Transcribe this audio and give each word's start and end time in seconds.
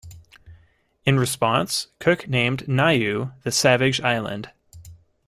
In 1.05 1.19
response, 1.19 1.89
Cook 1.99 2.27
named 2.27 2.67
Niue 2.67 3.33
the 3.43 3.51
"Savage 3.51 4.01
Island". 4.01 4.51